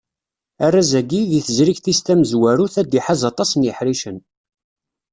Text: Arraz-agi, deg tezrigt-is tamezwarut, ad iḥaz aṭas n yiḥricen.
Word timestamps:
Arraz-agi, 0.65 1.21
deg 1.31 1.43
tezrigt-is 1.45 1.99
tamezwarut, 2.05 2.75
ad 2.81 2.91
iḥaz 2.99 3.21
aṭas 3.29 3.51
n 3.55 3.65
yiḥricen. 3.65 4.17